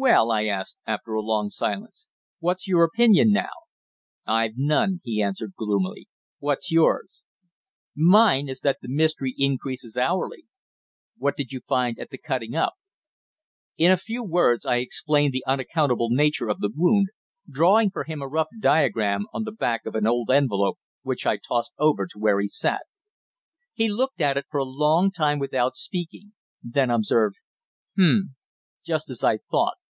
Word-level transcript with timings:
"Well," 0.00 0.30
I 0.30 0.44
asked, 0.44 0.78
after 0.86 1.14
a 1.14 1.20
long 1.20 1.50
silence. 1.50 2.06
"What's 2.38 2.68
your 2.68 2.84
opinion 2.84 3.32
now?" 3.32 3.50
"I've 4.26 4.52
none," 4.56 5.00
he 5.02 5.20
answered, 5.20 5.54
gloomily. 5.58 6.06
"What's 6.38 6.70
yours?" 6.70 7.24
"Mine 7.96 8.48
is 8.48 8.60
that 8.60 8.76
the 8.80 8.86
mystery 8.88 9.34
increases 9.36 9.96
hourly." 9.96 10.44
"What 11.16 11.36
did 11.36 11.50
you 11.50 11.62
find 11.66 11.98
at 11.98 12.10
the 12.10 12.16
cutting 12.18 12.54
up?" 12.54 12.74
In 13.76 13.90
a 13.90 13.96
few 13.96 14.22
words 14.22 14.64
I 14.64 14.76
explained 14.76 15.32
the 15.32 15.42
unaccountable 15.48 16.10
nature 16.10 16.48
of 16.48 16.60
the 16.60 16.70
wound, 16.72 17.08
drawing 17.50 17.90
for 17.90 18.04
him 18.04 18.22
a 18.22 18.28
rough 18.28 18.50
diagram 18.60 19.26
on 19.32 19.42
the 19.42 19.50
back 19.50 19.84
of 19.84 19.96
an 19.96 20.06
old 20.06 20.30
envelope, 20.30 20.78
which 21.02 21.26
I 21.26 21.38
tossed 21.38 21.72
over 21.76 22.06
to 22.06 22.18
where 22.20 22.38
he 22.40 22.46
sat. 22.46 22.82
He 23.74 23.88
looked 23.88 24.20
at 24.20 24.36
it 24.36 24.46
for 24.48 24.58
a 24.58 24.64
long 24.64 25.10
time 25.10 25.40
without 25.40 25.74
speaking, 25.74 26.34
then 26.62 26.88
observed: 26.88 27.38
"H'm! 27.98 28.36
Just 28.84 29.10
as 29.10 29.24
I 29.24 29.38
thought. 29.50 29.74